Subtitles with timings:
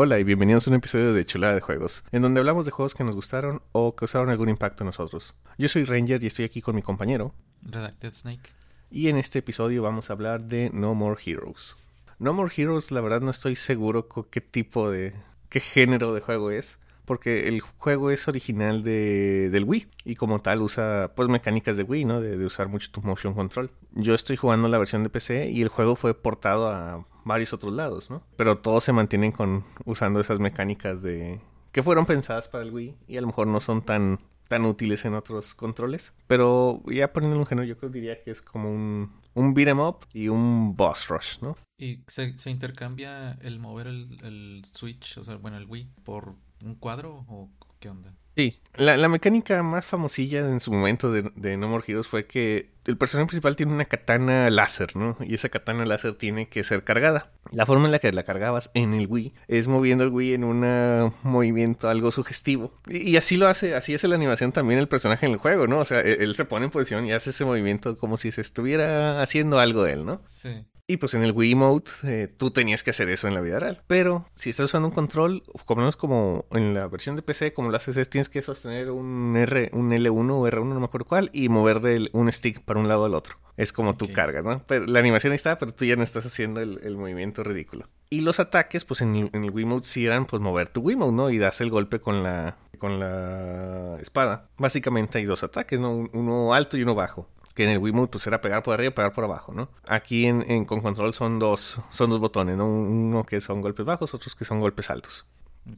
[0.00, 2.94] Hola y bienvenidos a un episodio de Chulada de Juegos, en donde hablamos de juegos
[2.94, 5.34] que nos gustaron o causaron algún impacto en nosotros.
[5.58, 7.34] Yo soy Ranger y estoy aquí con mi compañero.
[7.62, 8.48] Redacted Snake.
[8.92, 11.74] Y en este episodio vamos a hablar de No More Heroes.
[12.20, 15.14] No More Heroes, la verdad no estoy seguro con qué tipo de.
[15.48, 16.78] qué género de juego es.
[17.08, 21.82] Porque el juego es original de, del Wii y como tal usa pues mecánicas de
[21.82, 22.20] Wii, ¿no?
[22.20, 23.70] De, usar mucho tu motion control.
[23.92, 27.72] Yo estoy jugando la versión de PC y el juego fue portado a varios otros
[27.72, 28.22] lados, ¿no?
[28.36, 31.40] Pero todos se mantienen con usando esas mecánicas de
[31.72, 34.18] que fueron pensadas para el Wii y a lo mejor no son tan
[34.48, 36.14] tan útiles en otros controles.
[36.26, 39.68] Pero ya poniendo un género, yo creo que diría que es como un, un beat
[39.68, 41.56] 'em up y un boss rush, ¿no?
[41.78, 47.24] Y se, intercambia el mover el Switch, o sea, bueno, el Wii, por un cuadro
[47.28, 48.14] o qué onda?
[48.38, 52.26] Sí, la, la mecánica más famosilla en su momento de, de No More Heroes fue
[52.26, 55.16] que el personaje principal tiene una katana láser, ¿no?
[55.20, 57.32] Y esa katana láser tiene que ser cargada.
[57.50, 60.44] La forma en la que la cargabas en el Wii es moviendo el Wii en
[60.44, 62.72] un movimiento algo sugestivo.
[62.86, 65.66] Y, y, así lo hace, así hace la animación también el personaje en el juego,
[65.66, 65.80] ¿no?
[65.80, 68.40] O sea, él, él se pone en posición y hace ese movimiento como si se
[68.40, 70.22] estuviera haciendo algo él, ¿no?
[70.30, 70.64] Sí.
[70.90, 73.58] Y pues en el Wii Mode eh, tú tenías que hacer eso en la vida
[73.58, 73.82] real.
[73.86, 77.70] Pero si estás usando un control, como menos como en la versión de PC, como
[77.70, 81.06] lo haces es tienes que sostener un R, un L1 o R1, no me acuerdo
[81.06, 83.36] cuál, y mover el, un stick para un lado al otro.
[83.58, 84.08] Es como okay.
[84.08, 84.62] tú cargas, ¿no?
[84.66, 87.86] Pero la animación ahí está, pero tú ya no estás haciendo el, el movimiento ridículo.
[88.08, 90.80] Y los ataques, pues en el, en el Wii Mode sí eran pues mover tu
[90.80, 91.28] Wii Mode, ¿no?
[91.28, 94.48] Y das el golpe con la, con la espada.
[94.56, 96.08] Básicamente hay dos ataques, ¿no?
[96.14, 97.28] Uno alto y uno bajo
[97.58, 99.68] que en el Wiimote pues era pegar por arriba y pegar por abajo, ¿no?
[99.84, 102.68] Aquí en, en, con control son dos, son dos botones, ¿no?
[102.68, 105.26] Uno que son golpes bajos, otros que son golpes altos.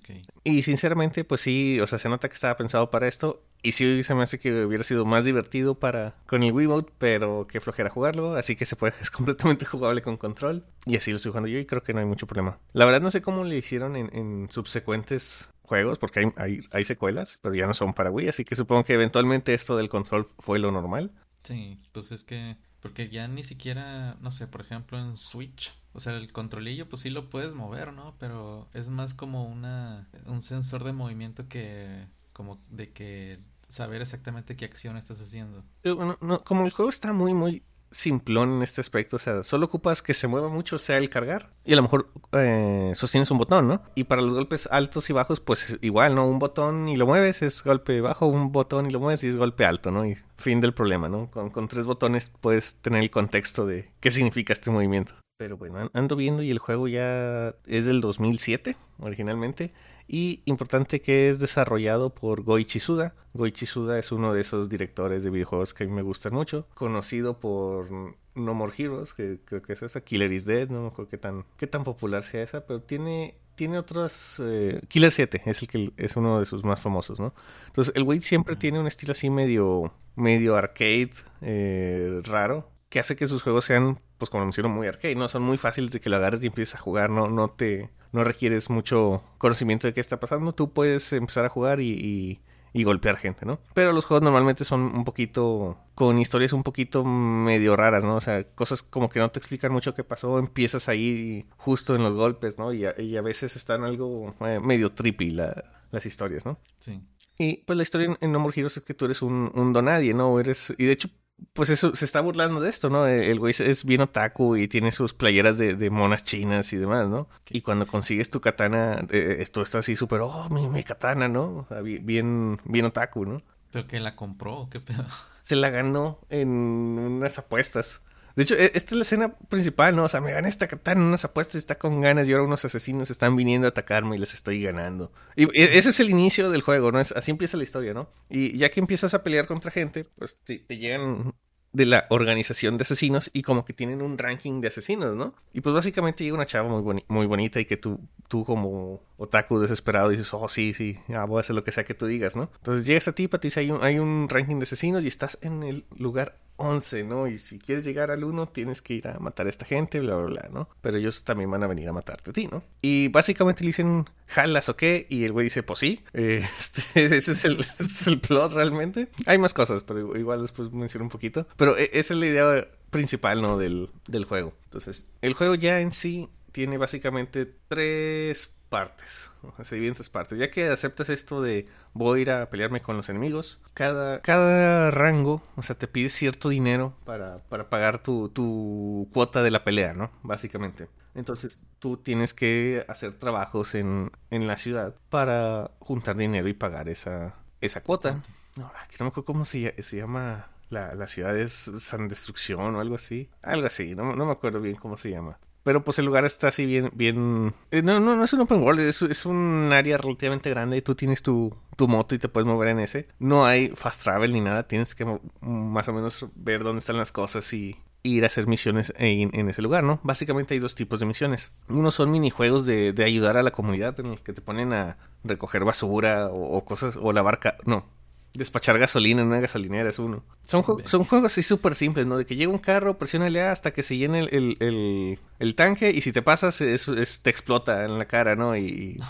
[0.00, 0.20] Okay.
[0.45, 3.42] Y sinceramente, pues sí, o sea, se nota que estaba pensado para esto.
[3.62, 7.47] Y sí se me hace que hubiera sido más divertido para con el Wiimote, pero
[7.47, 8.34] que flojera jugarlo.
[8.34, 10.66] Así que se puede, es completamente jugable con control.
[10.84, 12.59] Y así lo estoy jugando yo y creo que no hay mucho problema.
[12.75, 16.84] La verdad no sé cómo le hicieron en, en subsecuentes juegos, porque hay, hay, hay
[16.84, 18.28] secuelas, pero ya no son para Wii.
[18.28, 21.10] Así que supongo que eventualmente esto del control fue lo normal.
[21.43, 26.01] Sí, pues es que, porque ya ni siquiera, no sé, por ejemplo en Switch, o
[26.01, 28.15] sea, el controlillo pues sí lo puedes mover, ¿no?
[28.19, 34.56] Pero es más como una, un sensor de movimiento que, como de que saber exactamente
[34.56, 35.65] qué acción estás haciendo.
[35.83, 39.17] Bueno, no, como el juego está muy, muy simplón en este aspecto.
[39.17, 41.51] O sea, solo ocupas que se mueva mucho, sea el cargar.
[41.65, 43.83] Y a lo mejor eh, sostienes un botón, ¿no?
[43.95, 46.27] Y para los golpes altos y bajos, pues igual, ¿no?
[46.27, 49.37] Un botón y lo mueves es golpe bajo, un botón y lo mueves y es
[49.37, 50.06] golpe alto, ¿no?
[50.06, 51.31] Y fin del problema, ¿no?
[51.31, 55.15] Con, con tres botones puedes tener el contexto de qué significa este movimiento.
[55.41, 59.73] Pero bueno, ando viendo y el juego ya es del 2007 originalmente.
[60.06, 63.15] Y importante que es desarrollado por Goichi Suda.
[63.33, 66.67] Goichi Suda es uno de esos directores de videojuegos que a mí me gustan mucho.
[66.75, 67.91] Conocido por
[68.34, 70.03] No More Heroes, que creo que es esa.
[70.03, 73.37] Killer is Dead, no me acuerdo qué tan, qué tan popular sea esa, pero tiene,
[73.55, 74.43] tiene otras...
[74.45, 77.33] Eh, Killer 7 es el que es uno de sus más famosos, ¿no?
[77.69, 83.17] Entonces el güey siempre tiene un estilo así medio, medio arcade, eh, raro que hace
[83.17, 85.28] que sus juegos sean, pues como lo menciono, muy arcade, ¿no?
[85.28, 88.25] Son muy fáciles de que lo agarres y empieces a jugar, no, no te, no
[88.25, 92.41] requieres mucho conocimiento de qué está pasando, tú puedes empezar a jugar y, y,
[92.73, 93.61] y, golpear gente, ¿no?
[93.75, 98.17] Pero los juegos normalmente son un poquito, con historias un poquito medio raras, ¿no?
[98.17, 102.03] O sea, cosas como que no te explican mucho qué pasó, empiezas ahí justo en
[102.03, 102.73] los golpes, ¿no?
[102.73, 106.59] Y a, y a veces están algo eh, medio trippy la, las historias, ¿no?
[106.81, 107.00] Sí.
[107.39, 110.12] Y pues la historia en No More Heroes es que tú eres un, un donadie,
[110.12, 110.41] ¿no?
[110.41, 111.09] Eres, y de hecho
[111.53, 113.06] pues eso se está burlando de esto, ¿no?
[113.06, 117.09] El güey es bien otaku y tiene sus playeras de, de monas chinas y demás,
[117.09, 117.28] ¿no?
[117.49, 121.43] Y cuando consigues tu katana, eh, esto está así súper, oh, mi, mi, katana, ¿no?
[121.59, 123.43] O sea, bien, bien otaku, ¿no?
[123.71, 124.69] ¿Pero que la compró?
[124.71, 125.05] ¿Qué pedo?
[125.43, 128.03] Se la ganó en unas apuestas.
[128.37, 130.05] De hecho, esta es la escena principal, ¿no?
[130.05, 133.11] O sea, me gané esta katana unas apuestas está con ganas y ahora unos asesinos
[133.11, 135.13] están viniendo a atacarme y les estoy ganando.
[135.37, 137.00] Y ese es el inicio del juego, ¿no?
[137.00, 138.09] Es, así empieza la historia, ¿no?
[138.29, 141.35] Y ya que empiezas a pelear contra gente, pues te, te llegan
[141.73, 145.35] de la organización de asesinos y como que tienen un ranking de asesinos, ¿no?
[145.53, 149.00] Y pues básicamente llega una chava muy, boni muy bonita y que tú, tú como
[149.17, 152.06] otaku desesperado dices, oh sí, sí, ya voy a hacer lo que sea que tú
[152.06, 152.50] digas, ¿no?
[152.56, 155.38] Entonces llegas a ti, te dice, hay un, hay un ranking de asesinos y estás
[155.43, 157.27] en el lugar 11, ¿no?
[157.27, 160.17] Y si quieres llegar al 1 tienes que ir a matar a esta gente, bla,
[160.17, 160.69] bla, bla, ¿no?
[160.81, 162.62] Pero ellos también van a venir a matarte a ti, ¿no?
[162.83, 167.33] Y básicamente le dicen, jalas o qué, y el güey dice, pues sí, este, ese,
[167.33, 169.09] es el, plot realmente.
[169.27, 171.47] Hay más cosas, pero igual después menciono un poquito.
[171.57, 173.57] Pero esa es la idea principal, ¿no?
[173.57, 174.53] Del, del juego.
[174.65, 179.31] Entonces, el juego ya en sí tiene básicamente tres partes,
[179.70, 180.38] en tres partes.
[180.38, 184.90] Ya que aceptas esto de voy a ir a pelearme con los enemigos, cada, cada
[184.90, 189.64] rango, o sea, te pide cierto dinero para, para pagar tu, tu cuota de la
[189.64, 190.11] pelea, ¿no?
[190.22, 190.88] Básicamente.
[191.14, 196.88] Entonces tú tienes que hacer trabajos en, en la ciudad para juntar dinero y pagar
[196.88, 198.23] esa, esa cuota.
[198.56, 200.49] No, aquí no me acuerdo cómo se, se llama.
[200.70, 203.28] La, la, ciudad es San Destrucción o algo así.
[203.43, 205.37] Algo así, no, no me acuerdo bien cómo se llama.
[205.62, 207.55] Pero pues el lugar está así bien, bien...
[207.71, 210.83] Eh, no, no, no es un open world, es, es un área relativamente grande y
[210.83, 213.09] tú tienes tu, tu, moto y te puedes mover en ese.
[213.19, 215.05] No hay fast travel ni nada, tienes que
[215.41, 219.49] más o menos ver dónde están las cosas y ir a hacer misiones en, en
[219.49, 220.01] ese lugar, ¿no?
[220.03, 221.53] Básicamente hay dos tipos de misiones.
[221.69, 224.97] Uno son minijuegos de, de ayudar a la comunidad en los que te ponen a
[225.25, 227.41] recoger basura o, cosas, o lavar...
[227.67, 227.87] No,
[228.35, 230.23] despachar gasolina en una gasolinera es uno.
[230.47, 232.17] Son, son juegos así súper simples, ¿no?
[232.17, 235.91] De que llega un carro, presiónale A hasta que se llene el, el, el, tanque
[235.91, 236.87] y si te pasas es,
[237.23, 238.56] te explota en la cara, ¿no?
[238.56, 239.00] Y,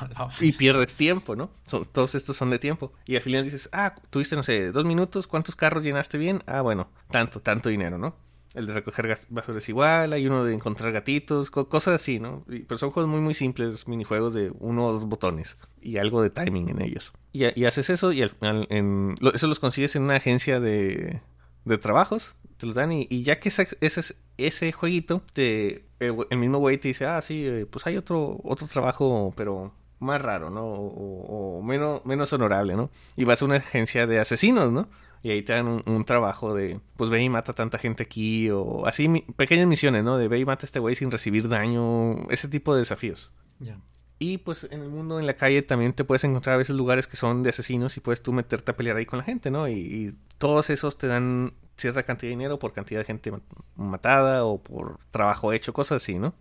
[0.40, 1.50] y pierdes tiempo, ¿no?
[1.92, 2.92] todos estos son de tiempo.
[3.06, 6.42] Y al final dices, ah, tuviste, no sé, dos minutos, ¿cuántos carros llenaste bien?
[6.46, 8.14] Ah, bueno, tanto, tanto dinero, ¿no?
[8.54, 12.44] El de recoger basura es igual, hay uno de encontrar gatitos, cosas así, ¿no?
[12.46, 16.30] Pero son juegos muy, muy simples, minijuegos de uno o dos botones y algo de
[16.30, 17.12] timing en ellos.
[17.32, 21.20] Y, haces eso y al final, en, eso los consigues en una agencia de,
[21.64, 26.38] de trabajos, te los dan y, y ya que ese, ese, ese jueguito, te, el,
[26.38, 30.50] mismo güey te dice, ah, sí, eh, pues hay otro, otro trabajo, pero más raro,
[30.50, 30.64] ¿no?
[30.64, 32.90] O, o menos, menos honorable, ¿no?
[33.16, 34.88] Y vas a una agencia de asesinos, ¿no?
[35.22, 38.48] Y ahí te dan un, trabajo de, pues ve y mata a tanta gente aquí,
[38.50, 39.06] o así
[39.36, 40.16] pequeñas misiones, ¿no?
[40.16, 43.30] De ve y mata a este güey sin recibir daño, ese tipo de desafíos.
[43.58, 43.78] Ya.
[44.22, 47.06] Y pues en el mundo, en la calle, también te puedes encontrar a veces lugares
[47.06, 49.66] que son de asesinos y puedes tú meterte a pelear ahí con la gente, ¿no?
[49.66, 53.32] Y, todos esos te dan cierta cantidad de dinero por cantidad de gente
[53.76, 56.34] matada o por trabajo hecho, cosas así, ¿no?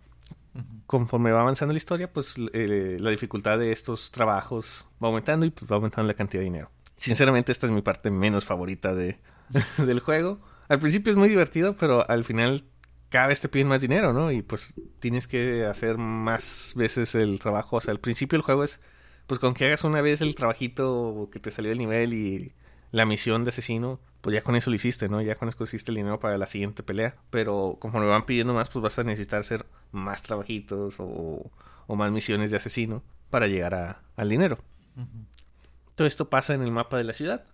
[0.86, 5.50] Conforme va avanzando la historia, pues eh, la dificultad de estos trabajos va aumentando y
[5.50, 6.70] pues va aumentando la cantidad de dinero.
[7.00, 9.16] Sinceramente, esta es mi parte menos favorita de,
[9.78, 10.38] del juego.
[10.68, 12.64] Al principio es muy divertido, pero al final
[13.08, 14.30] cada vez te piden más dinero, ¿no?
[14.30, 17.76] Y pues tienes que hacer más veces el trabajo.
[17.76, 18.82] O sea, al principio el juego es,
[19.26, 22.52] pues con que hagas una vez el trabajito que te salió el nivel y
[22.90, 25.22] la misión de asesino, pues ya con eso lo hiciste, ¿no?
[25.22, 27.16] Ya con eso hiciste el dinero para la siguiente pelea.
[27.30, 31.50] Pero conforme van pidiendo más, pues vas a necesitar hacer más trabajitos o,
[31.86, 34.58] o más misiones de asesino para llegar a, al dinero.
[36.06, 37.44] Esto pasa en el mapa de la ciudad.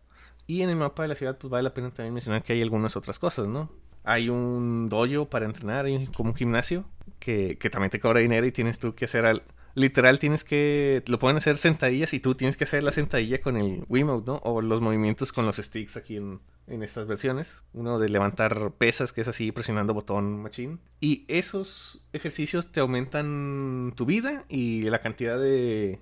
[0.46, 2.62] Y en el mapa de la ciudad, pues vale la pena también mencionar que hay
[2.62, 3.70] algunas otras cosas, ¿no?
[4.04, 6.84] Hay un dojo para entrenar, hay como un gimnasio
[7.18, 9.42] que, que también te cobra dinero y tienes tú que hacer al,
[9.76, 13.56] literal tienes que lo pueden hacer sentadillas y tú tienes que hacer la sentadilla con
[13.56, 14.36] el Wiimote, ¿no?
[14.38, 17.62] O los movimientos con los sticks aquí en, en estas versiones.
[17.74, 20.78] Uno de levantar pesas, que es así presionando botón machine.
[21.00, 26.00] Y esos ejercicios te aumentan tu vida y la cantidad de,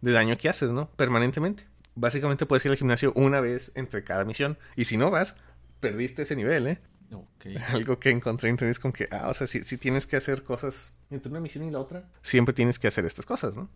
[0.00, 0.90] de daño que haces, ¿no?
[0.92, 4.58] Permanentemente básicamente puedes ir al gimnasio una vez entre cada misión.
[4.76, 5.36] Y si no vas,
[5.80, 6.80] perdiste ese nivel, ¿eh?
[7.68, 10.16] Algo que encontré en internet es con que, ah, o sea, si, si tienes que
[10.16, 13.68] hacer cosas entre una misión y la otra, siempre tienes que hacer estas cosas, ¿no?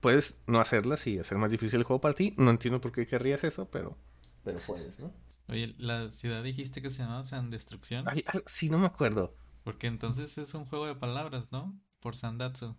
[0.00, 2.34] Puedes no hacerlas y hacer más difícil el juego para ti.
[2.36, 3.96] No entiendo por qué querrías eso, pero,
[4.44, 5.12] pero puedes, ¿no?
[5.48, 8.04] Oye, la ciudad dijiste que se llamaba San Destrucción.
[8.08, 9.34] Ay, sí, no me acuerdo.
[9.62, 11.78] Porque entonces es un juego de palabras, ¿no?
[12.00, 12.76] Por Sandatsu.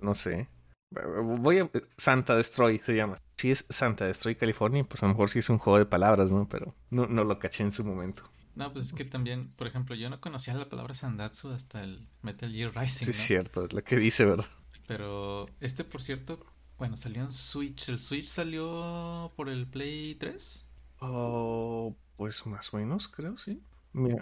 [0.00, 0.48] No sé.
[0.90, 1.70] Voy a.
[1.96, 3.16] Santa Destroy se llama.
[3.38, 6.32] Si es Santa Destroy California, pues a lo mejor sí es un juego de palabras,
[6.32, 6.48] ¿no?
[6.48, 8.24] Pero no, no lo caché en su momento.
[8.56, 12.08] No, pues es que también, por ejemplo, yo no conocía la palabra Sandatsu hasta el
[12.22, 13.04] Metal Gear Rising.
[13.04, 14.46] Sí, es cierto, es lo que dice, ¿verdad?
[14.88, 16.44] Pero este, por cierto,
[16.78, 17.88] bueno, salió en Switch.
[17.88, 20.66] ¿El Switch salió por el Play 3?
[21.00, 23.62] Oh, pues más o menos, creo, sí.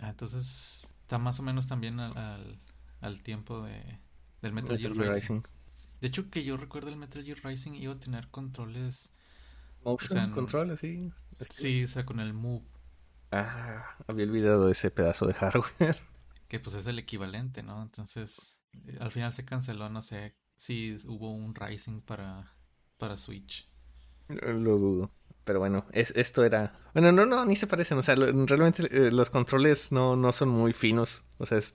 [0.02, 2.58] Ah, entonces está más o menos también al,
[3.00, 3.80] al, tiempo de,
[4.42, 5.40] del Metal, Gear, Rising.
[6.00, 9.12] De hecho, que yo recuerdo el Metal Gear Rising iba a tener controles.
[9.84, 11.12] Motion controles, sí.
[11.50, 12.64] Sí, o sea, con el Move.
[13.30, 15.98] Ah, había olvidado ese pedazo de hardware.
[16.48, 17.82] Que pues es el equivalente, ¿no?
[17.82, 22.52] Entonces, eh, al final se canceló, no sé si hubo un Rising para,
[22.98, 23.68] para Switch.
[24.28, 25.10] Lo dudo.
[25.44, 26.78] Pero bueno, es, esto era...
[26.92, 27.98] Bueno, no, no, ni se parecen.
[27.98, 31.24] O sea, realmente eh, los controles no, no son muy finos.
[31.38, 31.74] O sea, es,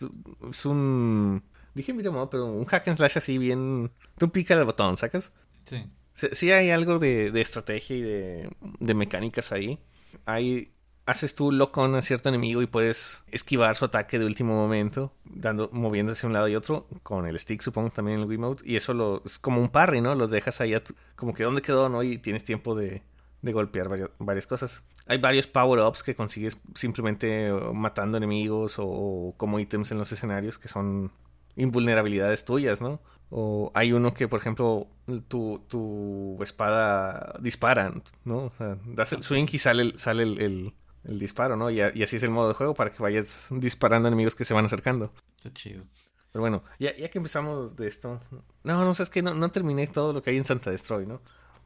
[0.49, 3.91] es un Dije mira, pero un hack and slash así bien.
[4.17, 5.33] Tú pica el botón, ¿sacas?
[5.65, 5.85] Sí.
[6.13, 8.49] Sí, hay algo de, de estrategia y de,
[8.79, 9.79] de, mecánicas ahí.
[10.25, 10.73] Hay.
[11.05, 15.69] Haces tú loco a cierto enemigo y puedes esquivar su ataque de último momento, dando,
[15.73, 18.63] moviéndose de un lado y otro, con el stick, supongo, también en el Wiimote.
[18.65, 20.13] Y eso lo, es como un parry, ¿no?
[20.13, 20.73] Los dejas ahí,
[21.15, 22.03] como que dónde quedó, ¿no?
[22.03, 23.01] Y tienes tiempo de,
[23.41, 24.83] de golpear varias, varias, cosas.
[25.07, 30.67] Hay varios power-ups que consigues simplemente matando enemigos o, como ítems en los escenarios que
[30.67, 31.11] son
[31.55, 33.01] invulnerabilidades tuyas, ¿no?
[33.29, 34.87] O hay uno que, por ejemplo,
[35.27, 37.93] tu, tu espada dispara,
[38.25, 38.45] ¿no?
[38.45, 41.69] O sea, das el swing y sale el, sale el, disparo, ¿no?
[41.69, 44.65] Y, así es el modo de juego para que vayas disparando enemigos que se van
[44.65, 45.13] acercando.
[45.37, 45.83] Está chido.
[46.31, 48.19] Pero bueno, ya, ya que empezamos de esto.
[48.63, 51.05] No, no, sé, es que no, no terminé todo lo que hay en Santa Destroy,
[51.05, 51.21] ¿no?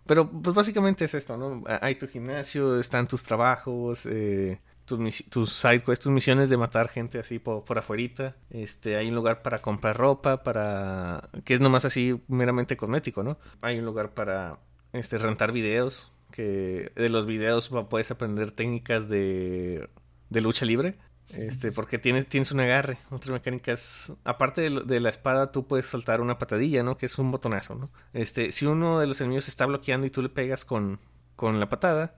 [0.06, 1.64] Pero pues básicamente es esto, ¿no?
[1.82, 7.20] Hay tu gimnasio, están tus trabajos, eh, tus, tus side tus misiones de matar gente
[7.20, 8.36] así por, por afuerita.
[8.50, 11.30] Este, hay un lugar para comprar ropa, para...
[11.44, 13.38] que es nomás así meramente cosmético, ¿no?
[13.62, 14.60] Hay un lugar para
[14.94, 19.90] este, rentar videos, que de los videos puedes aprender técnicas de,
[20.30, 20.98] de lucha libre.
[21.34, 22.98] Este, porque tienes, tienes un agarre.
[23.10, 24.14] Otras mecánicas.
[24.24, 26.98] Aparte de, la espada, tú puedes soltar una patadilla, ¿no?
[26.98, 27.90] Que es un botonazo, ¿no?
[28.14, 31.00] Este, si uno de los enemigos está bloqueando y tú le pegas con,
[31.36, 32.16] con la patada,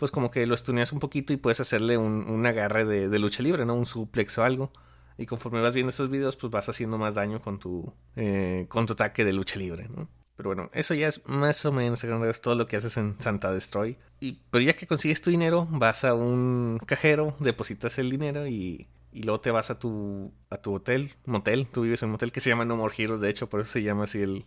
[0.00, 3.18] pues como que lo estuneas un poquito y puedes hacerle un, un agarre de, de,
[3.20, 3.74] lucha libre, ¿no?
[3.74, 4.72] Un suplex o algo.
[5.16, 8.86] Y conforme vas viendo estos videos, pues vas haciendo más daño con tu, eh, con
[8.86, 10.08] tu ataque de lucha libre, ¿no?
[10.36, 13.52] Pero bueno, eso ya es más o menos es todo lo que haces en Santa
[13.52, 13.98] Destroy.
[14.20, 18.88] Y, pero ya que consigues tu dinero, vas a un cajero, depositas el dinero y,
[19.12, 21.68] y luego te vas a tu, a tu hotel, motel.
[21.70, 23.72] Tú vives en un motel que se llama No More Heroes, de hecho, por eso
[23.72, 24.46] se llama así el,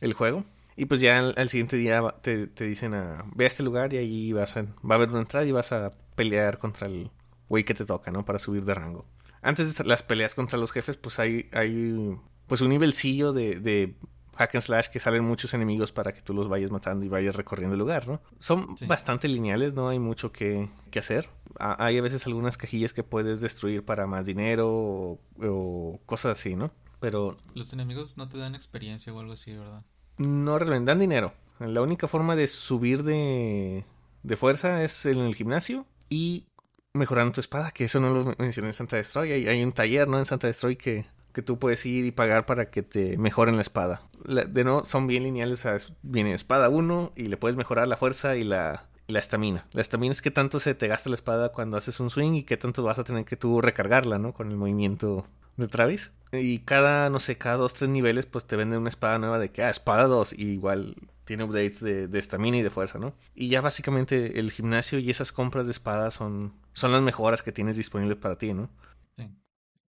[0.00, 0.44] el juego.
[0.78, 3.96] Y pues ya al, siguiente día te, te, dicen a, ve a este lugar y
[3.96, 7.10] ahí vas a, va a haber una entrada y vas a pelear contra el
[7.48, 8.24] güey que te toca, ¿no?
[8.24, 9.04] Para subir de rango.
[9.42, 12.16] Antes de las peleas contra los jefes, pues hay, hay
[12.46, 13.96] pues un nivelcillo de, de
[14.36, 17.34] hack and slash que salen muchos enemigos para que tú los vayas matando y vayas
[17.34, 18.20] recorriendo el lugar, ¿no?
[18.38, 21.28] Son bastante lineales, no hay mucho que, que, hacer.
[21.58, 26.70] hay a veces algunas cajillas que puedes destruir para más dinero o, cosas así, ¿no?
[27.00, 27.36] Pero...
[27.54, 29.82] Los enemigos no te dan experiencia o algo así, ¿verdad?
[30.18, 31.32] No realmente dan dinero.
[31.58, 33.84] La única forma de subir de,
[34.22, 36.46] de fuerza es en el gimnasio y
[36.92, 39.32] mejorando tu espada, que eso no lo mencioné en Santa Destroy.
[39.32, 40.18] Hay, hay un taller, ¿no?
[40.18, 41.06] En Santa Destroy que
[41.38, 44.02] que tú puedes ir y pagar para que te mejoren la espada.
[44.24, 47.96] de no, son bien lineales, o sea, viene espada 1 y le puedes mejorar la
[47.96, 49.66] fuerza y la la estamina.
[49.72, 52.42] La estamina es que tanto se te gasta la espada cuando haces un swing y
[52.44, 54.34] que tanto vas a tener que tú recargarla, ¿no?
[54.34, 56.12] Con el movimiento de Travis.
[56.30, 59.50] Y cada, no sé, cada dos, tres niveles, pues te venden una espada nueva de
[59.50, 63.14] que, ah, espada 2, y igual tiene updates de estamina y de fuerza, ¿no?
[63.34, 67.52] Y ya básicamente el gimnasio y esas compras de espadas son, son las mejoras que
[67.52, 68.68] tienes disponibles para ti, ¿no?
[69.16, 69.28] Sí.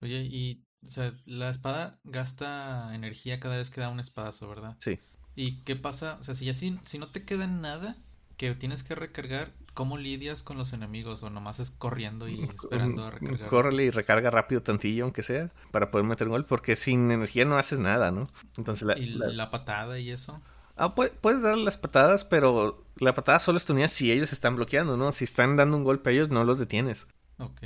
[0.00, 4.76] Oye, y o sea, la espada gasta energía cada vez que da un espadazo, ¿verdad?
[4.78, 5.00] Sí.
[5.34, 6.18] ¿Y qué pasa?
[6.20, 7.96] O sea, si ya si, si no te queda nada
[8.38, 11.22] que tienes que recargar, ¿cómo lidias con los enemigos?
[11.24, 13.48] ¿O nomás es corriendo y esperando a recargar?
[13.48, 17.44] Córrele y recarga rápido tantillo, aunque sea, para poder meter un gol, porque sin energía
[17.44, 18.28] no haces nada, ¿no?
[18.56, 20.40] Entonces la, ¿Y la, patada y eso?
[20.76, 25.10] Ah, puedes dar las patadas, pero la patada solo es si ellos están bloqueando, ¿no?
[25.10, 27.08] Si están dando un golpe a ellos, no los detienes.
[27.38, 27.62] Ok.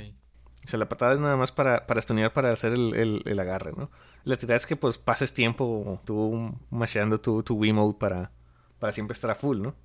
[0.65, 3.73] O sea, la patada es nada más para, para estunear, para hacer el, el, agarre,
[3.77, 3.91] ¿no?
[4.23, 8.31] La tirada es que pues pases tiempo tú masheando tu, tu Wiimote para,
[8.79, 9.75] para siempre estar a full, ¿no?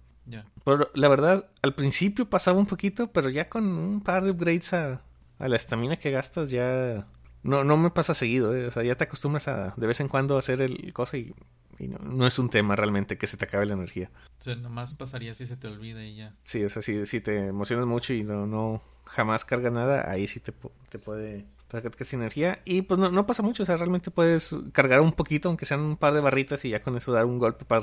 [0.64, 4.72] Pero la verdad, al principio pasaba un poquito, pero ya con un par de upgrades
[4.72, 5.02] a,
[5.38, 7.06] a la estamina que gastas ya...
[7.42, 8.66] No, no me pasa seguido, ¿eh?
[8.66, 11.32] O sea, ya te acostumbras a de vez en cuando hacer el cosa y,
[11.78, 14.10] y no, no, es un tema realmente que se te acabe la energía.
[14.40, 16.34] O sea, nomás pasaría si se te olvida y ya.
[16.42, 20.26] Sí, o sea, si, si te emocionas mucho y no, no, jamás carga nada, ahí
[20.26, 20.52] sí te,
[20.88, 22.60] te puede para que energía.
[22.64, 25.80] Y pues no, no, pasa mucho, o sea, realmente puedes cargar un poquito, aunque sean
[25.80, 27.82] un par de barritas, y ya con eso dar un golpe para,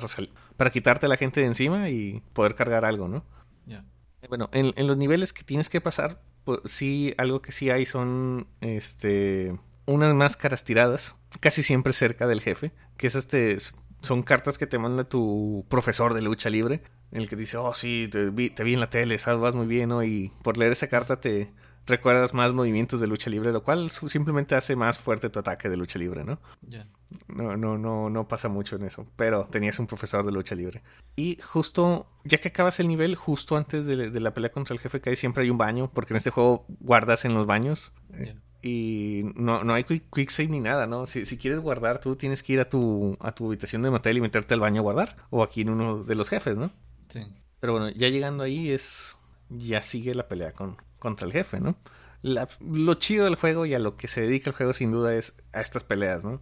[0.57, 3.23] para quitarte a la gente de encima y poder cargar algo, ¿no?
[3.65, 3.85] Ya.
[4.27, 7.85] Bueno, en, en, los niveles que tienes que pasar, pues sí, algo que sí hay
[7.85, 9.55] son este
[9.87, 13.57] unas máscaras tiradas, casi siempre cerca del jefe, que es este
[14.01, 17.73] son cartas que te manda tu profesor de lucha libre en el que dice, oh
[17.73, 20.03] sí, te vi, te vi en la tele, sabes, vas muy bien, ¿no?
[20.03, 21.51] Y por leer esa carta te
[21.85, 25.77] recuerdas más movimientos de lucha libre, lo cual simplemente hace más fuerte tu ataque de
[25.77, 26.39] lucha libre, ¿no?
[26.61, 26.87] Ya.
[27.27, 30.81] No, no, no, no pasa mucho en eso, pero tenías un profesor de lucha libre.
[31.15, 35.01] Y justo, ya que acabas el nivel, justo antes de, la pelea contra el jefe
[35.01, 37.93] que hay siempre hay un baño, porque en este juego guardas en los baños.
[38.61, 41.05] y no, no hay quick, save ni nada, ¿no?
[41.05, 44.17] Si, si, quieres guardar, tú tienes que ir a tu, a tu habitación de motel
[44.17, 45.15] y meterte al baño a guardar.
[45.29, 46.71] O aquí en uno de los jefes, ¿no?
[47.59, 49.17] Pero bueno, ya llegando ahí es.
[49.49, 51.77] Ya sigue la pelea con, contra el jefe, ¿no?
[52.23, 55.35] lo chido del juego y a lo que se dedica el juego sin duda es
[55.53, 56.41] a estas peleas, ¿no?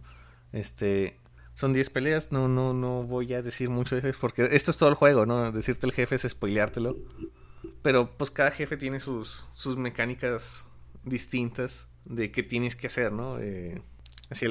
[0.50, 1.20] Este.
[1.52, 4.78] Son 10 peleas, no, no, no voy a decir mucho de eso porque esto es
[4.78, 5.52] todo el juego, ¿no?
[5.52, 6.96] Decirte el jefe es spoileártelo.
[7.82, 10.66] Pero pues cada jefe tiene sus, sus mecánicas
[11.04, 13.38] distintas de qué tienes que hacer, ¿no?
[13.40, 13.82] Eh,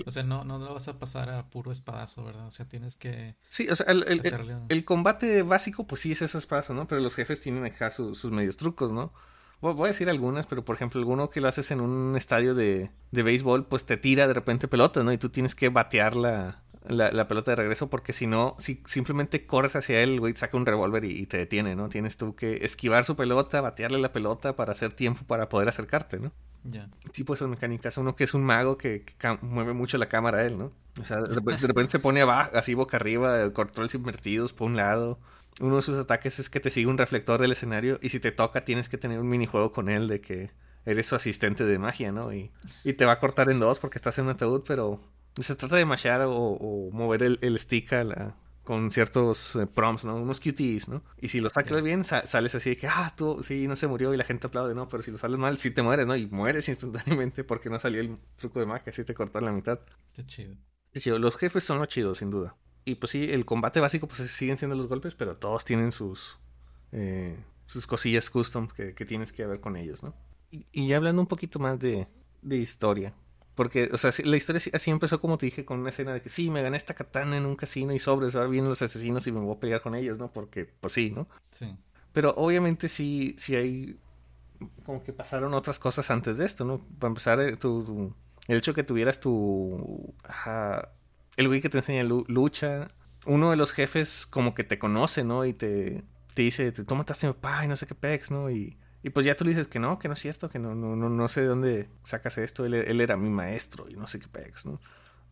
[0.06, 2.46] o sea, no, no lo vas a pasar a puro espadazo, ¿verdad?
[2.46, 3.36] O sea, tienes que...
[3.48, 6.88] Sí, o sea, el, combate básico, pues sí es ese espadazo, ¿no?
[6.88, 9.14] Pero los jefes tienen acá sus medios trucos, ¿no?
[9.72, 12.92] Voy a decir algunas, pero por ejemplo, alguno que lo haces en un estadio de,
[13.12, 15.14] de béisbol, pues te tira de repente pelota, ¿no?
[15.14, 19.46] Y tú tienes que batear la, la, pelota de regreso porque si no, si simplemente
[19.46, 21.90] corres hacia él, güey, saca un revólver y, te detiene, ¿no?
[21.90, 26.20] Tienes tú que esquivar su pelota, batearle la pelota para hacer tiempo para poder acercarte,
[26.20, 26.32] ¿no?
[26.66, 26.90] Ya.
[27.12, 27.98] Tipo esas mecánicas.
[27.98, 29.06] Uno que es un mago que,
[29.42, 30.72] mueve mucho la cámara a él, ¿no?
[31.02, 34.68] O sea, de repente, de repente se pone abajo, así boca arriba, controles invertidos por
[34.68, 35.20] un lado.
[35.62, 38.32] Uno de sus ataques es que te sigue un reflector del escenario y si te
[38.32, 40.52] toca tienes que tener un minijuego con él de que
[40.86, 42.34] eres su asistente de magia, ¿no?
[42.34, 42.52] Y,
[42.84, 45.00] y te va a cortar en dos porque estás en un ataúd, pero
[45.40, 49.68] se trata de mashear o, o mover el, el stick a la- con ciertos eh,
[49.68, 50.16] prompts, ¿no?
[50.16, 51.04] Unos QTEs, ¿no?
[51.20, 53.88] Y si lo sacas bien, sa- sales así de que, ah, tú, sí, no se
[53.88, 54.88] murió y la gente aplaude, ¿no?
[54.88, 56.16] Pero si lo sales mal, sí te mueres, ¿no?
[56.16, 59.80] Y mueres instantáneamente porque no salió el truco de magia, sí te cortan la mitad.
[60.12, 60.56] Está chido.
[60.94, 61.20] Sí, chido.
[61.20, 62.56] Los jefes son lo chido, sin duda.
[62.86, 66.38] Y pues sí, el combate básico, pues siguen siendo los golpes, pero todos tienen sus,
[66.92, 70.14] eh, sus cosillas custom que, que tienes que ver con ellos, ¿no?
[70.52, 72.08] Y, y ya hablando un poquito más de,
[72.42, 73.14] de historia.
[73.56, 76.22] Porque, o sea, la historia sí- así empezó, como te dije, con una escena de
[76.22, 79.28] que sí, me gané esta katana en un casino y sobres, ahora vienen los asesinos
[79.28, 80.32] y me voy a pelear con ellos, ¿no?
[80.34, 81.28] Porque, pues sí, ¿no?
[81.52, 81.74] Sí.
[82.12, 83.98] Pero obviamente sí, sí hay
[84.86, 86.80] como que pasaron otras cosas antes de esto, ¿no?
[87.00, 88.16] Para empezar, eh, tu, tu-
[88.48, 90.14] el hecho que tuvieras tu...
[90.24, 90.90] ajá,
[91.38, 92.90] el güey que te enseña lu- lucha,
[93.26, 95.46] uno de los jefes como que te conoce, ¿no?
[95.46, 98.50] Y te, te dice, tú mataste a mi papá y no sé qué pex, ¿no?
[98.52, 100.76] Y, y pues ya tú le dices que no, que no es cierto, que no,
[100.76, 104.08] no, no, no sé de dónde sacas esto, él, él era mi maestro y no
[104.08, 104.80] sé qué pex, ¿no?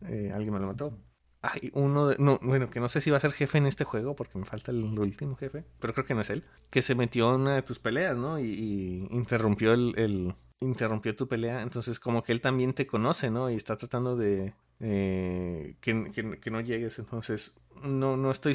[0.08, 0.98] Eh, alguien me lo mató.
[1.42, 3.84] Hay uno de, no, bueno, que no sé si va a ser jefe en este
[3.84, 6.94] juego porque me falta el último jefe, pero creo que no es él, que se
[6.94, 8.38] metió en una de tus peleas, ¿no?
[8.38, 13.50] Y, interrumpió el- interrumpió tu pelea, entonces como que él también te conoce, ¿no?
[13.50, 18.54] Y está tratando de eh, que, que- que no llegues, entonces no, no estoy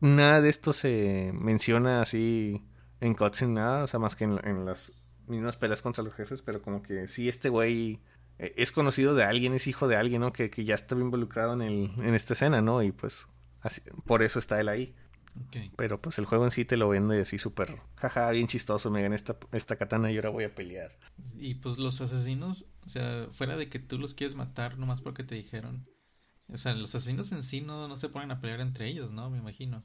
[0.00, 2.64] nada de esto se menciona así
[3.00, 6.42] en cutscene nada, o sea, más que en, en las mismas peleas contra los jefes,
[6.42, 8.00] pero como que sí este güey
[8.38, 10.32] eh, es conocido de alguien, es hijo de alguien, ¿no?
[10.32, 12.82] Que, que ya estaba involucrado en, el, en esta escena, ¿no?
[12.82, 13.26] Y pues
[14.06, 14.94] por eso está él ahí.
[15.76, 19.02] Pero pues el juego en sí te lo vende así súper, jaja, bien chistoso, me
[19.02, 20.92] gané esta, esta katana y ahora voy a pelear.
[21.38, 25.24] Y pues los asesinos, o sea, fuera de que tú los quieres matar nomás porque
[25.24, 25.88] te dijeron.
[26.48, 29.30] O sea, los asesinos en sí no, no se ponen a pelear entre ellos, ¿no?
[29.30, 29.84] Me imagino.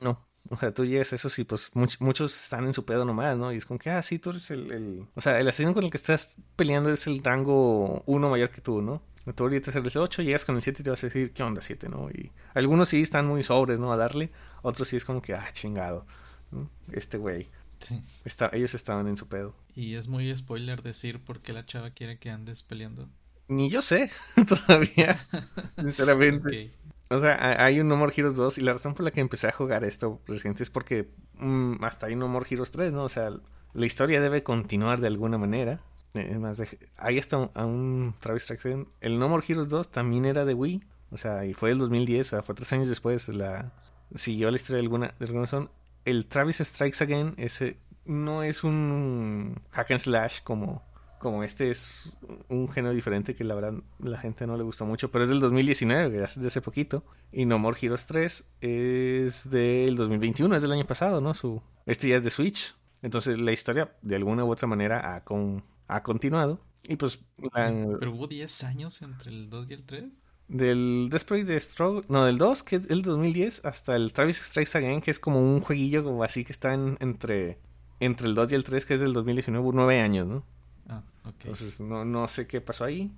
[0.00, 3.04] No, o sea, tú llegas a eso sí, pues much- muchos están en su pedo
[3.04, 3.52] nomás, ¿no?
[3.52, 5.06] Y es como que, ah, sí, tú eres el, el...
[5.14, 8.60] O sea, el asesino con el que estás peleando es el rango uno mayor que
[8.60, 9.02] tú, ¿no?
[9.34, 11.42] Tú ahorita eres el 8, llegas con el 7 y te vas a decir, ¿qué
[11.42, 12.08] onda 7, no?
[12.10, 13.92] Y algunos sí están muy sobres, ¿no?
[13.92, 14.30] A darle,
[14.62, 16.06] otros sí es como que, ah, chingado,
[16.50, 16.70] ¿no?
[16.92, 17.48] Este güey,
[17.80, 18.00] Sí.
[18.24, 19.54] está, ellos estaban en su pedo.
[19.76, 23.08] Y es muy spoiler decir por qué la chava quiere que andes peleando.
[23.48, 24.10] Ni yo sé,
[24.48, 25.18] todavía,
[25.78, 26.70] sinceramente.
[26.74, 26.92] Ok.
[27.10, 29.20] O sea, ha- hay un No More Heroes 2 y la razón por la que
[29.20, 33.04] empecé a jugar esto reciente es porque mm, hasta hay No More Heroes 3, ¿no?
[33.04, 33.30] O sea,
[33.72, 35.80] la historia debe continuar de alguna manera.
[36.14, 36.62] Eh, Es más,
[36.96, 38.52] hay hasta un, a un Travis.
[39.00, 40.82] El No More Heroes 2 también era de Wii.
[41.10, 43.28] O sea, y fue el 2010, o sea, fue tres años después.
[43.28, 43.72] La,
[44.14, 45.70] siguió la historia de alguna, de alguna razón.
[46.04, 50.82] El Travis Strikes Again ese, no es un hack and slash como,
[51.18, 52.12] como este, es
[52.48, 55.40] un género diferente que la verdad la gente no le gustó mucho, pero es del
[55.40, 57.04] 2019, que es de hace poquito.
[57.32, 61.34] Y No More Heroes 3 es del 2021, es del año pasado, ¿no?
[61.34, 62.74] Su, este ya es de Switch.
[63.02, 66.60] Entonces la historia de alguna u otra manera ha, con, ha continuado.
[66.86, 67.20] Y pues
[67.54, 70.04] la- Pero hubo 10 años entre el 2 y el 3.
[70.48, 75.00] del Desperate Struggle, no, del 2, que es el 2010, hasta el Travis Strikes Again,
[75.02, 77.58] que es como un jueguillo como así que está en- entre,
[78.00, 80.42] entre el 2 y el 3, que es del 2019, hubo 9 años, ¿no?
[80.88, 81.02] Ah.
[81.24, 83.12] Entonces no, no sé qué pasó ahí.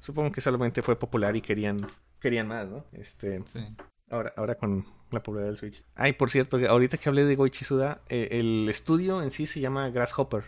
[0.00, 1.78] Supongo que solamente fue popular y querían,
[2.20, 2.84] querían más, ¿no?
[2.92, 3.60] Este, Sí.
[4.10, 5.82] ahora, ahora con la popularidad del Switch.
[5.96, 9.58] Ay, por cierto, ahorita que hablé de Goichi Suda, eh, el estudio en sí se
[9.60, 10.44] llama Grasshopper,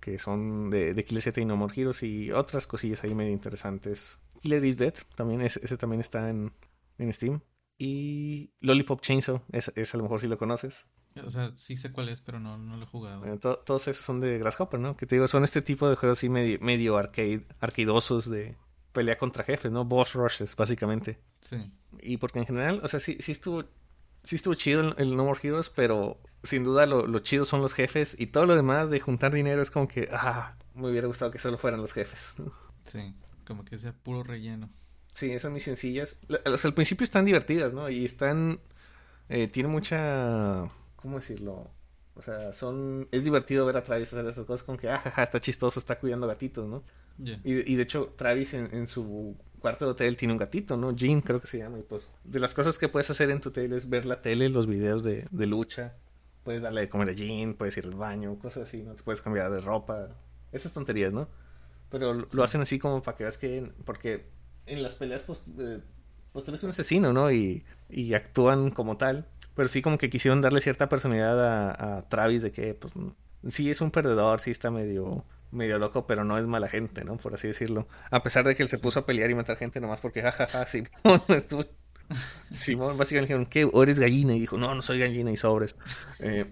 [0.00, 3.32] que son de, de Killer 7 y No More Heroes y otras cosillas ahí medio
[3.32, 4.20] interesantes.
[4.40, 6.52] Killer is Dead, también es- ese también está en,
[6.98, 7.40] en Steam.
[7.78, 10.86] Y Lollipop Chainsaw, ese, ese a lo mejor si lo conoces.
[11.24, 13.20] O sea, sí sé cuál es, pero no, no lo he jugado.
[13.20, 14.96] Bueno, to- todos esos son de Grasshopper, ¿no?
[14.96, 18.56] Que te digo, son este tipo de juegos así medio, medio arcade, arcaidosos de
[18.92, 19.84] pelea contra jefes, ¿no?
[19.84, 21.18] Boss rushes, básicamente.
[21.40, 21.72] Sí.
[22.00, 23.64] Y porque en general, o sea, sí, sí estuvo,
[24.22, 27.60] sí estuvo chido el, el No More Heroes, pero sin duda lo, lo chido son
[27.60, 31.06] los jefes y todo lo demás de juntar dinero es como que, ah, me hubiera
[31.06, 32.34] gustado que solo fueran los jefes.
[32.86, 33.14] Sí.
[33.46, 34.70] Como que sea puro relleno.
[35.14, 36.18] Sí, son muy sencillas.
[36.28, 37.88] La- o sea, al principio están divertidas, ¿no?
[37.88, 38.60] Y están,
[39.28, 41.70] eh, tiene mucha, ¿cómo decirlo?
[42.16, 45.22] O sea, son, es divertido ver a Travis hacer estas cosas como que, ah, jaja,
[45.22, 46.84] está chistoso, está cuidando gatitos, ¿no?
[47.18, 47.40] Ya.
[47.44, 50.92] Y, y de hecho, Travis en, en su cuarto de hotel tiene un gatito, ¿no?
[50.96, 51.78] Jean creo que se llama.
[51.78, 54.48] Y pues, de las cosas que puedes hacer en tu tele es ver la tele,
[54.48, 55.94] los videos de, de lucha.
[56.44, 58.94] Puedes darle de comer a Jean, puedes ir al baño, cosas así, ¿no?
[58.94, 60.08] Te puedes cambiar de ropa.
[60.52, 61.28] Esas tonterías, ¿no?
[61.90, 63.72] Pero lo lo hacen así como para que veas que...
[63.84, 64.26] Porque
[64.66, 65.80] en las peleas, pues, eh,
[66.32, 67.30] pues tú eres un asesino, ¿no?
[67.30, 69.26] Y, y actúan como tal.
[69.54, 72.94] Pero sí como que quisieron darle cierta personalidad a, a Travis de que, pues,
[73.46, 75.24] sí es un perdedor, sí está medio
[75.54, 77.16] medio loco, pero no es mala gente, ¿no?
[77.16, 77.88] Por así decirlo.
[78.10, 80.66] A pesar de que él se puso a pelear y matar gente nomás porque, jajaja,
[80.66, 80.88] Simón
[81.28, 81.64] estuvo...
[82.52, 83.64] Simón básicamente dijeron, ¿qué?
[83.64, 84.34] ¿O eres gallina?
[84.34, 85.76] Y dijo, no, no soy gallina y sobres.
[86.18, 86.46] Eh,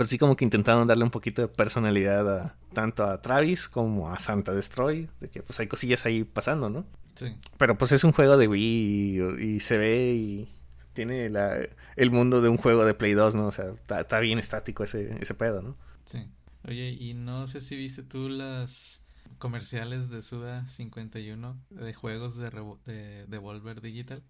[0.00, 4.10] pero sí como que intentaron darle un poquito de personalidad a, tanto a Travis como
[4.10, 6.86] a Santa Destroy, de que pues hay cosillas ahí pasando, ¿no?
[7.16, 7.36] Sí.
[7.58, 10.48] Pero pues es un juego de Wii y, se ve y
[10.94, 13.48] tiene la, el mundo de un juego de Play 2, ¿no?
[13.48, 15.76] O sea, está, bien estático ese, ese pedo, ¿no?
[16.06, 16.26] Sí.
[16.66, 19.04] Oye, y no sé si viste tú las
[19.36, 22.48] comerciales de Suda 51 de juegos de,
[22.86, 24.24] de Devolver Digital.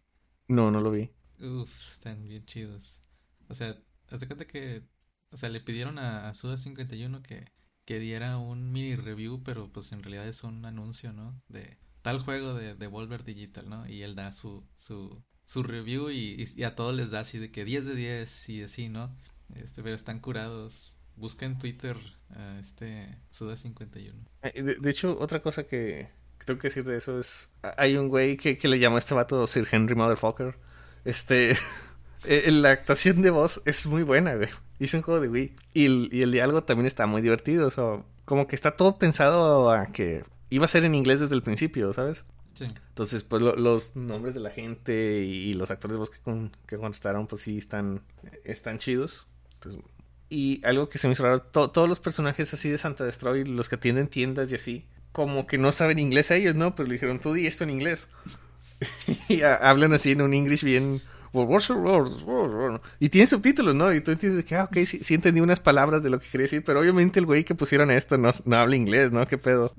[0.48, 1.10] No, no lo vi.
[1.38, 3.00] Uf, están bien chidos.
[3.48, 3.76] O sea,
[4.08, 4.82] haz de cuenta que,
[5.30, 7.50] o sea, le pidieron a, Suda 51 que,
[7.84, 11.40] que diera un mini review, pero pues en realidad es un anuncio, ¿no?
[11.48, 13.88] De tal juego de Devolver Digital, ¿no?
[13.88, 17.50] Y él da su, su, su review y, y, a todos les da así de
[17.50, 19.14] que 10 de 10 y así, ¿no?
[19.54, 21.96] Este, pero están curados Busca en Twitter
[22.30, 24.14] a este Suda51.
[24.42, 26.08] Eh, de, hecho, otra cosa que,
[26.46, 27.50] tengo que decir de eso es.
[27.76, 30.56] Hay un güey que, le llamó a este vato Sir Henry Motherfucker.
[31.04, 31.56] Este.
[32.26, 34.50] Eh, la actuación de voz es muy buena, güey.
[34.80, 35.54] Hice un juego de Wii.
[35.74, 37.68] Y el, y el diálogo también está muy divertido.
[37.68, 41.36] O sea, como que está todo pensado a que iba a ser en inglés desde
[41.36, 42.24] el principio, ¿sabes?
[42.54, 42.64] Sí.
[42.64, 46.18] Entonces, pues los nombres de la gente y, los actores de voz que,
[46.66, 48.02] que contrataron, pues sí están,
[48.44, 49.28] están chidos.
[49.54, 49.82] Entonces,
[50.30, 53.68] y algo que se me hizo raro, todos los personajes así de Santa Destroy, los
[53.68, 56.74] que atienden tiendas y así, como que no saben inglés a ellos, ¿no?
[56.74, 58.08] Pero le dijeron, tú di esto en inglés.
[59.28, 61.02] y hablan así en un inglés bien...
[62.98, 63.92] Y tienen subtítulos, ¿no?
[63.92, 66.64] Y tú entiendes que, ah, ok, sí, entendí unas palabras de lo que quería decir,
[66.64, 69.26] pero obviamente el güey que pusieron esto no, no habla inglés, ¿no?
[69.26, 69.74] ¿Qué pedo?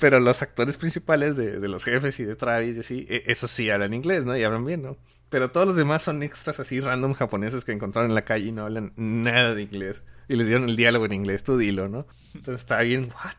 [0.00, 3.50] Pero los actores principales de, de los jefes y de Travis y así, e, esos
[3.50, 4.36] sí hablan inglés, ¿no?
[4.36, 4.96] Y hablan bien, ¿no?
[5.28, 8.52] Pero todos los demás son extras así random japoneses que encontraron en la calle y
[8.52, 10.02] no hablan nada de inglés.
[10.28, 12.06] Y les dieron el diálogo en inglés, tú dilo, ¿no?
[12.34, 13.34] Entonces está bien, ¿what?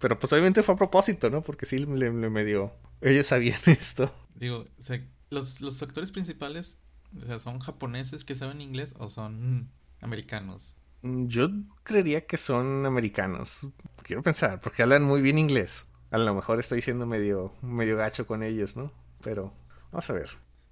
[0.00, 1.42] Pero pues obviamente fue a propósito, ¿no?
[1.42, 2.72] Porque sí le, medio...
[3.00, 4.12] Ellos sabían esto.
[4.34, 6.80] Digo, o sea, los, los actores principales,
[7.16, 9.70] o sea, ¿son japoneses que saben inglés o son
[10.00, 10.76] americanos?
[11.02, 11.48] Yo
[11.82, 13.66] creería que son americanos.
[14.02, 15.86] Quiero pensar, porque hablan muy bien inglés.
[16.10, 18.92] A lo mejor estoy siendo medio, medio gacho con ellos, ¿no?
[19.22, 19.52] Pero
[19.92, 20.30] vamos a ver.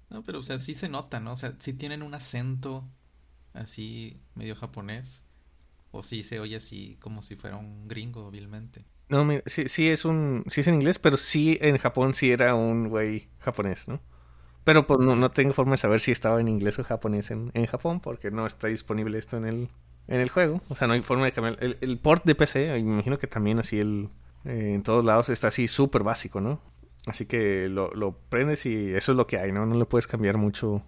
[0.09, 1.33] No, pero o sea, sí se nota, ¿no?
[1.33, 2.83] O sea, sí tienen un acento
[3.53, 5.25] así medio japonés.
[5.91, 8.85] O sí se oye así como si fuera un gringo, obviamente.
[9.09, 10.43] No, mira, sí, sí es un.
[10.47, 13.99] Sí es en inglés, pero sí en Japón sí era un güey japonés, ¿no?
[14.63, 17.51] Pero pues no, no, tengo forma de saber si estaba en inglés o japonés en,
[17.53, 19.69] en, Japón, porque no está disponible esto en el,
[20.07, 20.61] en el juego.
[20.69, 21.57] O sea, no hay forma de cambiar.
[21.63, 24.09] El, el port de PC, me imagino que también así el.
[24.45, 26.61] Eh, en todos lados está así súper básico, ¿no?
[27.05, 29.65] Así que lo, lo, prendes y eso es lo que hay, ¿no?
[29.65, 30.83] No le puedes cambiar mucho,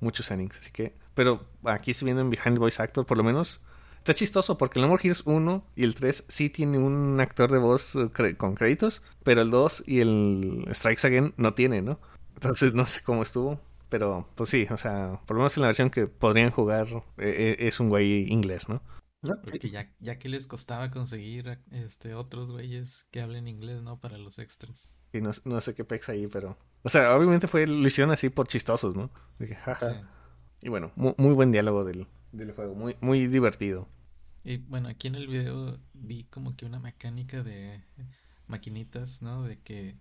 [0.00, 0.58] muchos settings.
[0.58, 3.60] Así que, pero aquí estoy viendo en Behind Voice Actor, por lo menos,
[3.98, 7.50] está chistoso porque el No More Heroes 1 y el 3 sí tiene un actor
[7.50, 11.98] de voz eh, con créditos, pero el 2 y el Strikes Again no tiene, ¿no?
[12.34, 13.60] Entonces no sé cómo estuvo.
[13.88, 17.02] Pero, pues sí, o sea, por lo menos en la versión que podrían jugar eh,
[17.18, 18.82] eh, es un güey inglés, ¿no?
[19.46, 23.98] Porque ya, ya que les costaba conseguir este otros güeyes que hablen inglés, ¿no?
[23.98, 24.90] Para los extras.
[25.12, 26.58] Y no, no sé qué pex ahí, pero.
[26.82, 29.10] O sea, obviamente fue, lo hicieron así por chistosos, ¿no?
[30.60, 33.88] Y bueno, muy, buen diálogo del, del, juego, muy, muy divertido.
[34.44, 37.82] Y bueno, aquí en el video vi como que una mecánica de
[38.46, 39.44] maquinitas, ¿no?
[39.44, 39.96] De que.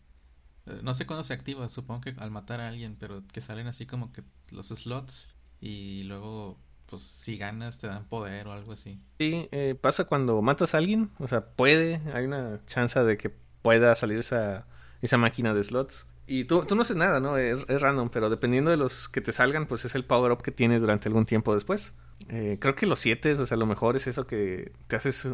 [0.65, 3.67] Eh, no sé cuándo se activa, supongo que al matar a alguien, pero que salen
[3.67, 8.73] así como que los slots y luego pues si ganas te dan poder o algo
[8.73, 8.99] así.
[9.19, 13.32] Sí, eh, pasa cuando matas a alguien, o sea, puede, hay una chance de que
[13.62, 14.67] pueda salir esa,
[15.02, 16.06] esa máquina de slots.
[16.28, 17.38] Y tú, tú no haces nada, ¿no?
[17.38, 20.82] Es, random, pero dependiendo de los que te salgan, pues es el power-up que tienes
[20.82, 21.93] durante algún tiempo después.
[22.30, 25.28] Eh, creo que los 7, o sea, lo mejor es eso que te haces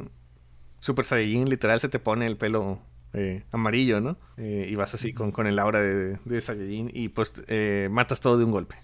[0.80, 2.80] Super Saiyajin, literal se te pone el pelo
[3.14, 4.18] eh, amarillo, ¿no?
[4.38, 7.44] y vas así con, con el aura de, de Saiyajin y pues
[7.90, 8.76] matas todo de un golpe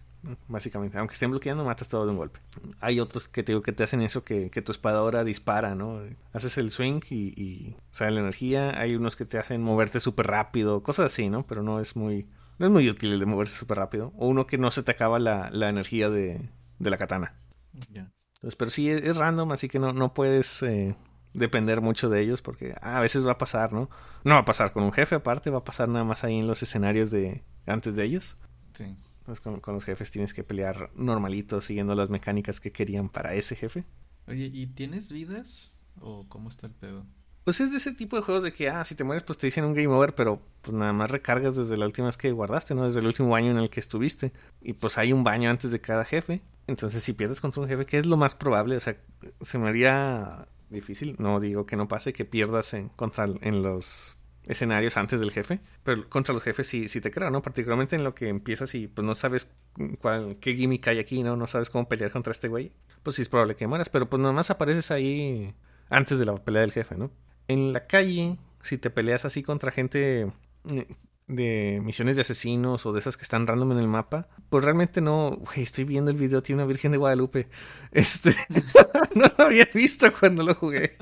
[0.47, 0.97] básicamente.
[0.97, 2.39] Aunque estén bloqueando, matas todo de un golpe.
[2.79, 6.01] Hay otros que te digo que te hacen eso que, tu espada ahora dispara, ¿no?
[6.33, 8.79] Haces el swing y, sale la energía.
[8.79, 11.45] Hay unos que te hacen moverte súper rápido, cosas así, ¿no?
[11.45, 14.13] Pero no es muy, no es muy útil el de moverse súper rápido.
[14.17, 17.35] O uno que no se te acaba la, energía de, la katana.
[17.73, 20.95] Entonces, pero sí es, random, así que no, no puedes eh,
[21.35, 23.89] depender mucho de ellos porque ah, a veces va a pasar, ¿no?
[24.23, 26.47] No va a pasar con un jefe aparte, va a pasar nada más ahí en
[26.47, 28.37] los escenarios de antes de ellos.
[28.73, 28.95] Sí.
[29.25, 33.55] Pues con, los jefes tienes que pelear normalito, siguiendo las mecánicas que querían para ese
[33.55, 33.83] jefe.
[34.27, 35.83] Oye, ¿y tienes vidas?
[35.99, 37.05] ¿O cómo está el pedo?
[37.43, 39.47] Pues es de ese tipo de juegos de que, ah, si te mueres, pues te
[39.47, 42.73] dicen un game over, pero pues nada más recargas desde la última vez que guardaste,
[42.73, 42.85] ¿no?
[42.85, 44.31] Desde el último baño en el que estuviste.
[44.61, 46.41] Y pues hay un baño antes de cada jefe.
[46.67, 48.75] Entonces, si pierdes contra un jefe, ¿qué es lo más probable?
[48.75, 48.97] O sea,
[49.41, 51.15] se me haría difícil.
[51.19, 55.59] No digo que no pase, que pierdas en, contra, en los escenarios antes del jefe.
[55.83, 57.41] Pero contra los jefes sí, sí te creo, ¿no?
[57.41, 59.51] Particularmente en lo que empiezas y pues no sabes
[59.99, 61.35] cuál, qué gimmick hay aquí, ¿no?
[61.35, 62.71] No sabes cómo pelear contra este güey.
[63.03, 63.89] Pues sí es probable que mueras.
[63.89, 65.53] Pero pues nada más apareces ahí
[65.89, 67.11] antes de la pelea del jefe, ¿no?
[67.47, 70.31] En la calle, si te peleas así contra gente
[70.71, 70.87] eh,
[71.27, 75.01] de misiones de asesinos o de esas que están random en el mapa, pues realmente
[75.01, 77.49] no, estoy viendo el video, tiene una Virgen de Guadalupe.
[77.91, 78.35] Este,
[79.15, 80.97] no lo había visto cuando lo jugué.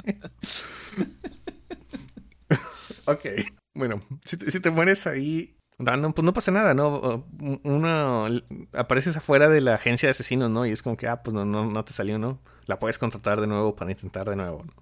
[3.05, 3.25] ok,
[3.73, 7.25] bueno, si te, si te mueres ahí random, pues no pasa nada, ¿no?
[7.63, 8.27] Uno
[8.73, 10.65] apareces afuera de la agencia de asesinos, ¿no?
[10.65, 12.39] Y es como que, ah, pues no, no, no te salió, ¿no?
[12.65, 14.73] La puedes contratar de nuevo para intentar de nuevo, ¿no?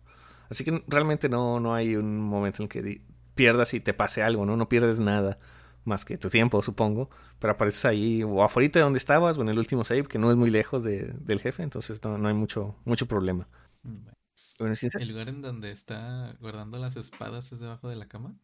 [0.49, 3.01] Así que realmente no, no hay un momento en el que
[3.41, 4.55] pierdas y te pase algo, ¿no?
[4.55, 5.39] No pierdes nada
[5.83, 7.09] más que tu tiempo, supongo.
[7.39, 10.29] Pero apareces ahí o afuera de donde estabas o en el último save, que no
[10.29, 13.47] es muy lejos de, del jefe, entonces no, no hay mucho, mucho problema.
[14.59, 18.35] Bueno, ¿El lugar en donde está guardando las espadas es debajo de la cama?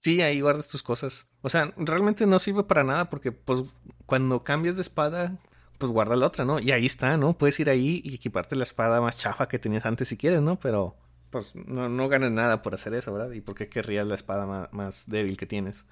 [0.00, 1.28] Sí, ahí guardas tus cosas.
[1.42, 5.40] O sea, realmente no sirve para nada porque pues cuando cambias de espada,
[5.78, 6.60] pues guarda la otra, ¿no?
[6.60, 7.36] Y ahí está, ¿no?
[7.36, 10.60] Puedes ir ahí y equiparte la espada más chafa que tenías antes si quieres, ¿no?
[10.60, 10.94] Pero
[11.34, 13.32] pues no, no ganas nada por hacer eso, ¿verdad?
[13.32, 15.84] ¿Y por qué querrías la espada más, débil que tienes?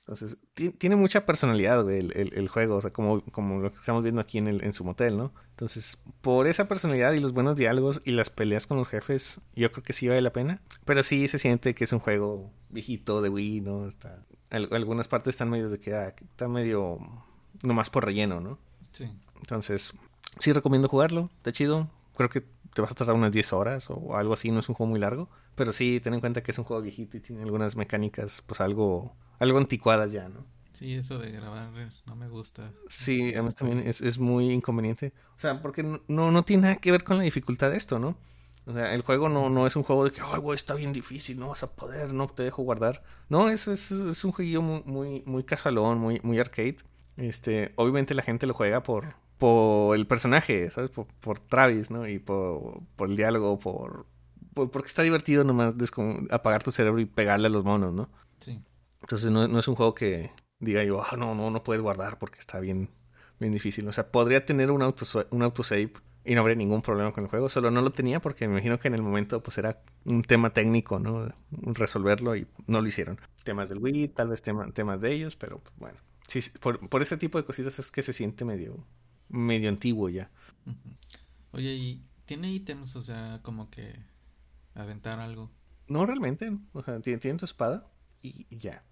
[0.00, 0.38] Entonces,
[0.78, 4.38] tiene mucha personalidad, güey, el, juego, o sea, como, como lo que estamos viendo aquí
[4.38, 5.34] en, el, en su motel, ¿no?
[5.50, 9.70] Entonces, por esa personalidad y los buenos diálogos y las peleas con los jefes, yo
[9.70, 10.62] creo que sí vale la pena.
[10.86, 13.86] Pero sí se siente que es un juego viejito de Wii, ¿no?
[13.86, 17.00] Está, algunas partes están medio de que ah, está medio
[17.62, 18.58] nomás por relleno, ¿no?
[18.92, 19.12] Sí.
[19.36, 19.92] Entonces,
[20.38, 21.90] sí recomiendo jugarlo, está chido.
[22.16, 24.74] Creo que te vas a tardar unas 10 horas o algo así, no es un
[24.74, 25.28] juego muy largo.
[25.54, 28.60] Pero sí, ten en cuenta que es un juego viejito y tiene algunas mecánicas, pues
[28.60, 30.46] algo, algo anticuadas ya, ¿no?
[30.72, 31.70] Sí, eso de grabar
[32.06, 32.72] no me gusta.
[32.88, 35.12] Sí, a mí también es, es muy inconveniente.
[35.36, 38.16] O sea, porque no, no tiene nada que ver con la dificultad de esto, ¿no?
[38.66, 40.92] O sea, el juego no, no es un juego de que, ay, güey, está bien
[40.92, 43.02] difícil, no vas a poder, no te dejo guardar.
[43.28, 46.76] No, es, es, es un jueguillo muy, muy, muy casualón, muy, muy arcade.
[47.16, 50.90] Este, obviamente la gente lo juega por, por el personaje, ¿sabes?
[50.90, 52.06] Por, Travis, ¿no?
[52.06, 54.06] Y por, el diálogo, por,
[54.52, 55.74] Porque está divertido nomás
[56.30, 58.10] apagar tu cerebro y pegarle a los monos, ¿no?
[58.38, 58.62] Sí.
[59.00, 62.38] Entonces no, es un juego que diga yo, ah, no, no, no puedes guardar porque
[62.38, 62.90] está bien,
[63.38, 63.88] bien difícil.
[63.88, 65.90] O sea, podría tener un, auto, un autosave
[66.22, 67.48] y no habría ningún problema con el juego.
[67.48, 70.52] Solo no lo tenía porque me imagino que en el momento pues era un tema
[70.52, 71.32] técnico, ¿no?
[71.50, 73.18] Resolverlo y no lo hicieron.
[73.42, 75.98] Temas del Wii, tal vez temas de ellos, pero pues, bueno.
[76.28, 78.84] Sí, por, por ese tipo de cositas es que se siente medio,
[79.30, 80.30] medio antiguo ya.
[81.52, 83.94] Oye, ¿y tiene ítems, o sea, como que
[84.74, 85.50] aventar algo?
[85.88, 87.86] No, realmente, o sea, tiene, tu espada
[88.22, 88.84] y, ya.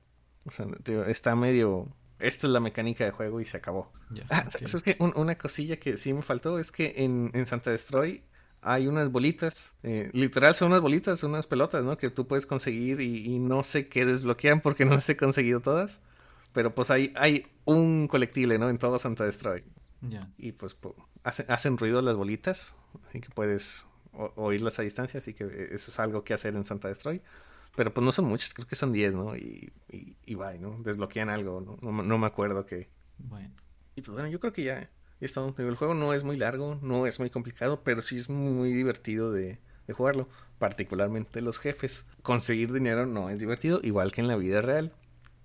[0.44, 0.66] O sea,
[1.06, 1.94] está medio...
[2.18, 3.92] Esta es la mecánica de juego y se acabó.
[4.30, 4.44] ah,
[5.14, 8.24] una cosilla que sí me faltó es que en, en Santa Destroy
[8.60, 11.96] hay unas bolitas, eh, literal son unas bolitas, unas pelotas, ¿no?
[11.96, 15.60] Que tú puedes conseguir y, y, no sé qué desbloquean porque no las he conseguido
[15.60, 16.02] todas.
[16.52, 18.68] Pero pues hay, hay un colectible, ¿no?
[18.68, 19.62] En todo Santa Destroy.
[20.38, 20.76] Y pues
[21.22, 22.76] hacen ruido las bolitas,
[23.08, 23.86] así que puedes
[24.36, 27.22] oírlas a distancia, así que eso es algo que hacer en Santa Destroy.
[27.76, 29.36] Pero pues no son muchas, creo que son 10, ¿no?
[29.36, 30.82] Y, y, y bye, ¿no?
[30.82, 32.02] Desbloquean algo, ¿no?
[32.02, 32.88] No, me acuerdo qué.
[33.18, 33.54] Bueno.
[33.94, 35.42] Y pues bueno, yo creo que ya está.
[35.58, 39.30] El juego no es muy largo, no es muy complicado, pero sí es muy divertido
[39.30, 40.28] de, de jugarlo.
[40.58, 42.06] Particularmente los jefes.
[42.22, 44.92] Conseguir dinero no es divertido, igual que en la vida real.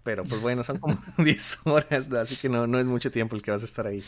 [0.03, 3.41] Pero pues bueno, son como 10 horas, así que no, no es mucho tiempo el
[3.41, 4.03] que vas a estar ahí.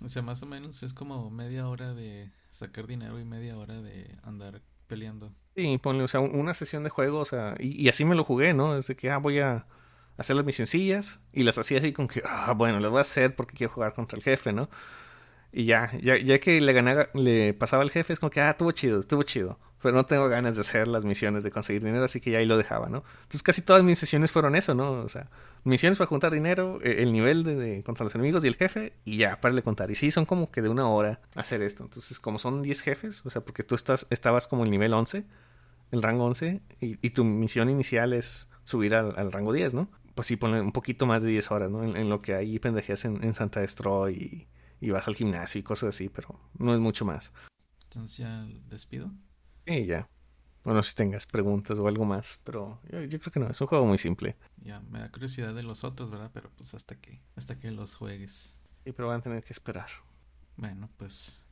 [0.00, 3.80] O sea, más o menos es como media hora de sacar dinero y media hora
[3.80, 5.32] de andar peleando.
[5.56, 8.54] Sí, ponle, o sea, una sesión de juego, o sea, y, así me lo jugué,
[8.54, 8.74] ¿no?
[8.74, 9.66] Desde que, ah, voy a
[10.16, 13.34] hacer las misioncillas y las hacía así con que, ah, bueno, las voy a hacer
[13.36, 14.68] porque quiero jugar contra el jefe, ¿no?
[15.54, 18.50] Y ya, ya, ya que le ganaba, le pasaba al jefe, es como que, ah,
[18.50, 22.02] estuvo chido, estuvo chido pero no tengo ganas de hacer las misiones de conseguir dinero,
[22.04, 23.04] así que ya ahí lo dejaba, ¿no?
[23.24, 24.92] Entonces casi todas mis sesiones fueron eso, ¿no?
[24.92, 25.28] O sea,
[25.62, 29.18] misiones para juntar dinero, e, el nivel de, contra los enemigos y el jefe, y
[29.18, 29.90] ya, para le contar.
[29.90, 31.84] Y sí, son como que de una hora hacer esto.
[31.84, 35.26] Entonces, como son 10 jefes, o sea, porque tú estás, estabas como el nivel 11,
[35.90, 39.90] el rango 11, y, tu misión inicial es subir al, rango 10, ¿no?
[40.14, 41.84] Pues sí, ponle un poquito más de 10 horas, ¿no?
[41.84, 44.46] En, lo que hay pendejeas en, en Santa Destroy y,
[44.80, 47.32] y vas al gimnasio y cosas así, pero no es mucho más.
[47.84, 49.10] Entonces ya despido.
[49.66, 50.08] Y ya.
[50.64, 53.84] Bueno, si tengas preguntas o algo más, pero yo, creo que no, es un juego
[53.84, 54.36] muy simple.
[54.62, 56.30] Ya, me da curiosidad de los otros, ¿verdad?
[56.32, 58.58] Pero pues hasta que, hasta que los juegues.
[58.84, 59.88] Sí, pero van a tener que esperar.
[60.56, 61.44] Bueno, pues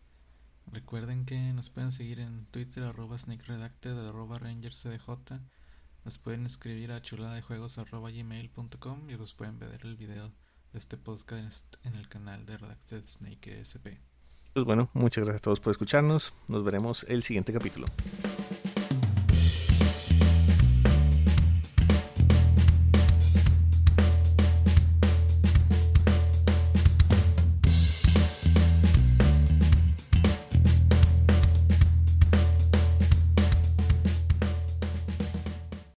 [0.71, 5.41] Recuerden que nos pueden seguir en Twitter, arroba SnakeRedacted, arroba RangersCDJ.
[6.05, 10.33] Nos pueden escribir a chuladadejuegos arroba gmail.com y los pueden ver el video
[10.73, 14.01] de este podcast en el canal de Redacted Snake SP.
[14.53, 16.35] Pues bueno, muchas gracias a todos por escucharnos.
[16.49, 17.87] Nos veremos el siguiente capítulo.